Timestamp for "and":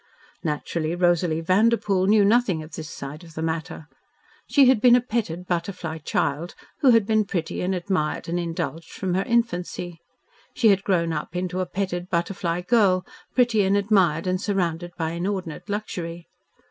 7.61-7.75, 8.27-8.39, 13.63-13.77, 14.25-14.41